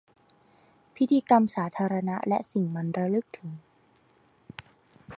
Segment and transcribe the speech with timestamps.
[0.95, 3.49] พิธีกรรมสาธารณะและสิ่งมันระลึกถึง